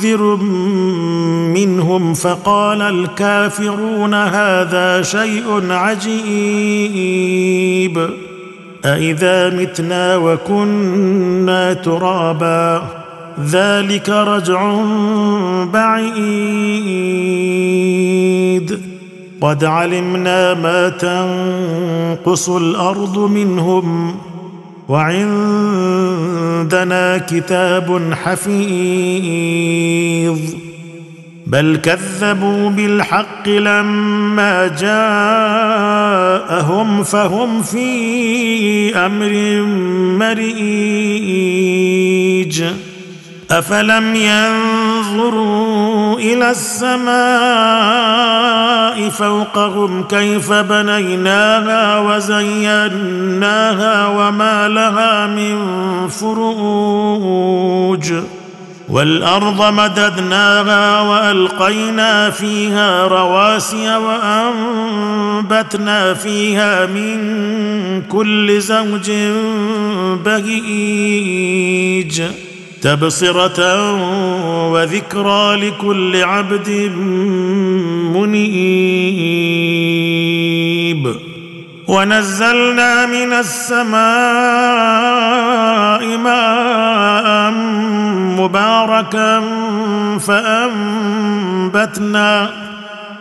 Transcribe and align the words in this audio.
منذر 0.00 0.36
منهم 1.54 2.14
فقال 2.14 2.82
الكافرون 2.82 4.14
هذا 4.14 5.02
شيء 5.02 5.70
عجيب. 5.70 7.30
أإذا 8.84 9.50
متنا 9.50 10.16
وكنا 10.16 11.72
ترابا 11.72 12.82
ذلك 13.50 14.08
رجع 14.08 14.74
بعيد. 15.72 17.20
قد 19.40 19.64
علمنا 19.64 20.54
ما 20.54 20.88
تنقص 20.88 22.48
الأرض 22.48 23.18
منهم 23.18 24.16
وعندنا 24.90 25.78
كتاب 27.18 28.14
حفيظ. 28.22 28.60
بل 31.46 31.76
كذبوا 31.82 32.70
بالحق 32.70 33.48
لما 33.48 34.66
جاءهم 36.50 37.02
فهم 37.02 37.62
في 37.62 38.96
أمر 38.96 39.62
مريج. 40.18 41.60
أفلم 43.50 44.16
ينظروا 44.16 45.49
إلى 46.20 46.50
السماء 46.50 47.10
فوقهم 49.08 50.02
كيف 50.02 50.52
بنيناها 50.52 51.98
وزيناها 51.98 54.06
وما 54.06 54.68
لها 54.68 55.26
من 55.26 55.58
فروج. 56.08 58.12
والأرض 58.88 59.72
مددناها 59.72 61.00
وألقينا 61.00 62.30
فيها 62.30 63.06
رواسي 63.06 63.96
وأنبتنا 65.46 66.14
فيها 66.14 66.86
من 66.86 68.02
كل 68.02 68.60
زوج 68.60 69.10
بهيج. 70.24 72.22
تبصرة 72.82 73.60
وذكرى 74.72 75.56
لكل 75.56 76.22
عبد 76.22 76.68
منيب. 78.16 78.50
ونزلنا 81.88 83.06
من 83.06 83.32
السماء 83.32 84.00
ماء 86.16 87.50
مباركا 88.40 89.42
فأنبتنا 90.26 91.90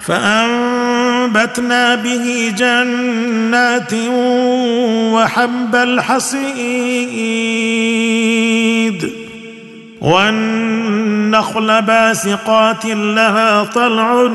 فأنبتنا 0.00 1.94
به 1.94 2.54
جنات 2.58 3.94
وحب 5.12 5.74
الحصيد. 5.74 6.50
والنخل 10.00 11.82
باسقات 11.82 12.86
لها 12.86 13.64
طلع 13.64 14.28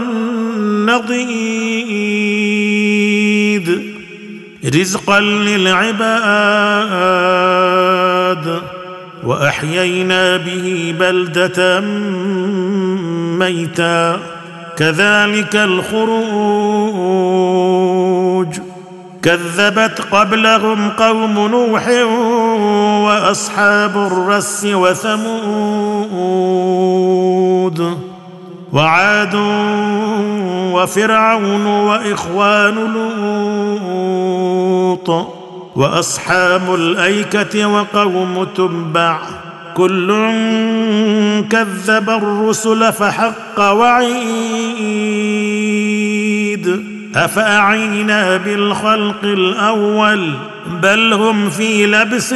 نضيد. 0.85 1.66
رزقا 4.66 5.19
للعباد. 5.19 5.95
وأحيينا 9.23 10.38
به 10.38 10.95
بلدة 11.00 11.79
ميتا. 13.39 14.19
كذلك 14.78 15.56
الخروج. 15.56 16.66
كذبت 19.23 20.01
قبلهم 20.12 20.89
قوم 20.89 21.47
نوح 21.47 21.88
وأصحاب 23.25 23.97
الرس 23.97 24.66
وثمود 24.66 25.28
وعاد 28.74 29.36
وفرعون 30.74 31.66
وإخوان 31.66 32.75
لوط 34.75 35.09
وأصحاب 35.75 36.75
الأيكة 36.75 37.66
وقوم 37.66 38.47
تبع 38.56 39.19
كل 39.78 40.07
كذب 41.50 42.09
الرسل 42.09 42.94
فحق 42.94 43.59
وعيد 43.59 44.86
أفأعينا 47.16 48.38
بالخلق 48.38 49.24
الأول 49.24 50.34
بل 50.81 51.13
هم 51.13 51.50
في 51.50 51.86
لبس 51.86 52.36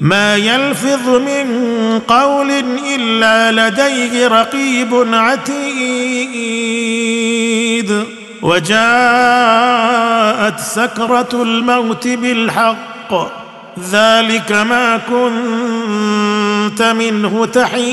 ما 0.00 0.36
يلفظ 0.36 1.08
من 1.08 1.46
قول 2.08 2.50
إلا 2.94 3.68
لديه 3.68 4.28
رقيب 4.28 4.94
عتيد. 5.12 6.08
وجاءت 8.42 8.78
سكرة 10.60 11.28
الموت 11.32 12.08
بالحق 12.08 13.14
ذلك 13.90 14.52
ما 14.52 14.96
كنت 14.96 16.82
منه 16.82 17.46
تحيد. 17.46 17.88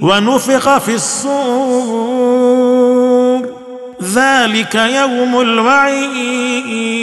ونفخ 0.00 0.78
في 0.78 0.94
الصور 0.94 2.32
ذلك 4.02 4.74
يوم 4.74 5.40
الوعيد. 5.40 7.02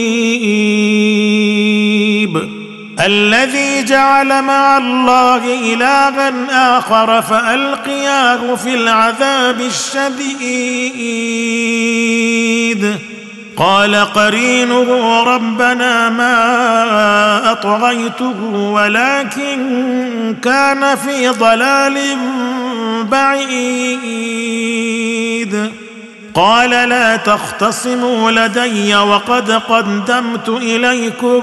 الذي 3.05 3.83
جعل 3.83 4.41
مع 4.41 4.77
الله 4.77 5.73
إلها 5.73 6.77
آخر 6.77 7.21
فألقياه 7.21 8.55
في 8.55 8.73
العذاب 8.75 9.61
الشديد. 9.61 10.91
قال 13.57 13.95
قرينه 13.95 15.23
ربنا 15.23 16.09
ما 16.09 17.51
أطغيته 17.51 18.43
ولكن 18.53 20.35
كان 20.43 20.95
في 20.95 21.29
ضلال 21.29 22.17
بعيد. 23.03 24.21
قال 26.33 26.69
لا 26.69 27.15
تختصموا 27.15 28.31
لدي 28.31 28.95
وقد 28.95 29.51
قدمت 29.51 30.49
إليكم 30.49 31.41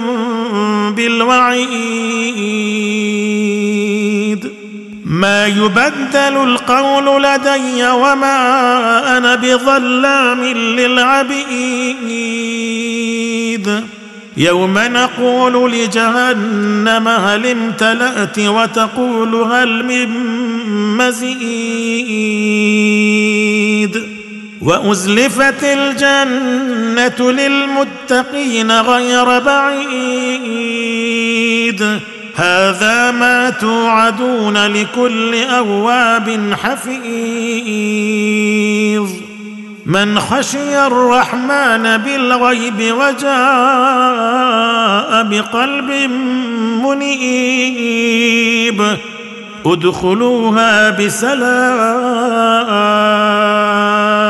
بالوعيد. 0.95 1.69
ما 5.05 5.47
يبدل 5.47 6.17
القول 6.17 7.23
لدي 7.23 7.87
وما 7.87 9.19
أنا 9.19 9.35
بظلام 9.35 10.45
للعبيد. 10.45 12.09
يوم 14.37 14.79
نقول 14.79 15.73
لجهنم 15.73 17.09
هل 17.09 17.47
امتلأت 17.47 18.39
وتقول 18.39 19.35
هل 19.35 19.85
من 19.85 20.09
مزيد. 20.97 21.39
وأزلفت 24.63 25.63
الجنة 25.63 27.31
للمتقين 27.31 28.73
غير 28.73 29.39
بعيد. 29.39 30.79
هذا 32.37 33.11
ما 33.11 33.51
توعدون 33.51 34.67
لكل 34.67 35.45
أواب 35.45 36.55
حفيظ. 36.63 36.99
من 39.87 40.21
خشي 40.21 40.87
الرحمن 40.87 41.97
بالغيب 41.97 42.95
وجاء 42.95 43.29
بقلب 45.23 45.91
منيب. 46.85 48.97
ادخلوها 49.67 50.91
بسلام. 50.91 52.69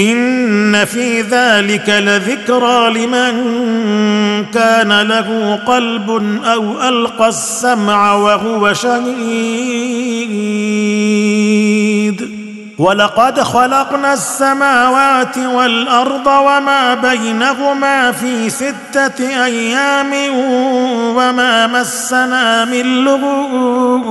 إن 0.00 0.84
في 0.84 1.20
ذلك 1.20 1.88
لذكرى 1.88 2.90
لمن 2.90 3.34
كان 4.44 5.00
له 5.02 5.58
قلب 5.66 6.10
أو 6.44 6.88
ألقى 6.88 7.28
السمع 7.28 8.14
وهو 8.14 8.72
شهيد. 8.72 9.80
ولقد 12.78 13.40
خلقنا 13.40 14.12
السماوات 14.12 15.38
والأرض 15.38 16.26
وما 16.26 16.94
بينهما 16.94 18.12
في 18.12 18.50
ستة 18.50 19.44
أيام 19.44 20.12
وما 21.16 21.66
مسنا 21.66 22.64
من 22.64 23.04
لغوب. 23.04 24.10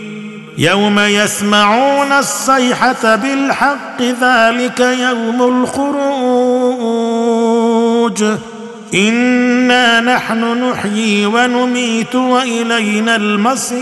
يوم 0.61 0.99
يسمعون 0.99 2.11
الصيحة 2.11 3.15
بالحق 3.15 4.01
ذلك 4.01 4.79
يوم 4.79 5.41
الخروج. 5.41 6.23
إنا 8.93 10.01
نحن 10.01 10.69
نحيي 10.69 11.25
ونميت 11.25 12.15
وإلينا 12.15 13.15
المصير. 13.15 13.81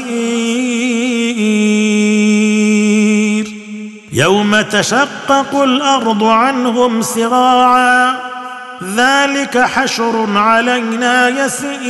يوم 4.13 4.61
تشقق 4.61 5.61
الأرض 5.61 6.23
عنهم 6.23 7.01
سراعا 7.01 8.15
ذلك 8.95 9.57
حشر 9.57 10.37
علينا 10.37 11.29
يسير. 11.45 11.89